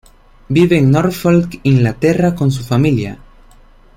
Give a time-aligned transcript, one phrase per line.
[0.49, 3.19] Vive en Norfolk, Inglaterra con su familia.